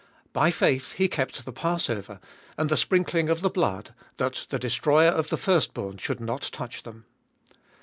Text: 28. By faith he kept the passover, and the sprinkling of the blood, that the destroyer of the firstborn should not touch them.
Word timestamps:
28. 0.33 0.33
By 0.33 0.49
faith 0.49 0.91
he 0.93 1.07
kept 1.07 1.45
the 1.45 1.53
passover, 1.53 2.19
and 2.57 2.69
the 2.71 2.75
sprinkling 2.75 3.29
of 3.29 3.41
the 3.41 3.51
blood, 3.51 3.93
that 4.17 4.47
the 4.49 4.57
destroyer 4.57 5.09
of 5.11 5.29
the 5.29 5.37
firstborn 5.37 5.97
should 5.97 6.19
not 6.19 6.41
touch 6.51 6.81
them. 6.81 7.05